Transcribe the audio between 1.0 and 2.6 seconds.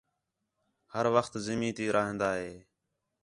وخت زمین تی راہن٘دا ہے